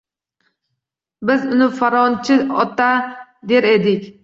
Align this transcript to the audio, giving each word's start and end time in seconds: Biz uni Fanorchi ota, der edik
Biz 1.31 1.45
uni 1.57 1.69
Fanorchi 1.77 2.39
ota, 2.65 2.91
der 3.55 3.71
edik 3.77 4.13